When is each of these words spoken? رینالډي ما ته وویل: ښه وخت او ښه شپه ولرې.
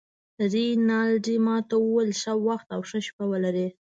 رینالډي 0.53 1.35
ما 1.45 1.57
ته 1.69 1.75
وویل: 1.79 2.11
ښه 2.21 2.33
وخت 2.47 2.67
او 2.75 2.81
ښه 2.89 2.99
شپه 3.07 3.23
ولرې. 3.31 3.67